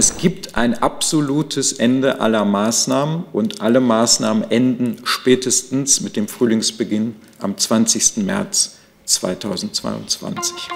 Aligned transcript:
Es 0.00 0.16
gibt 0.16 0.56
ein 0.56 0.82
absolutes 0.82 1.74
Ende 1.74 2.22
aller 2.22 2.46
Maßnahmen 2.46 3.24
und 3.34 3.60
alle 3.60 3.80
Maßnahmen 3.80 4.50
enden 4.50 4.96
spätestens 5.04 6.00
mit 6.00 6.16
dem 6.16 6.26
Frühlingsbeginn 6.26 7.16
am 7.38 7.58
20. 7.58 8.24
März 8.24 8.78
2022. 9.04 10.70